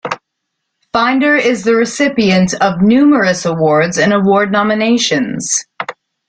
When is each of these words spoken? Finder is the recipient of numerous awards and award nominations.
Finder 0.93 1.35
is 1.37 1.63
the 1.63 1.75
recipient 1.75 2.55
of 2.59 2.81
numerous 2.81 3.45
awards 3.45 3.99
and 3.99 4.11
award 4.11 4.51
nominations. 4.51 5.63